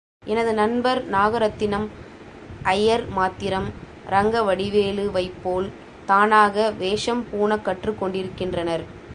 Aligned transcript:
எனது 0.25 0.53
நண்பர் 0.53 0.99
நாகரத்தினம் 1.11 1.85
ஐயர் 2.63 3.03
மாத்திரம், 3.09 3.67
ரங்கவடிவேலுவைப்போல் 4.09 5.67
தானாக 6.05 6.71
வேஷம் 6.77 7.23
பூணக் 7.31 7.65
கற்றுக்கெண்டிருக்கின்றனர். 7.65 8.83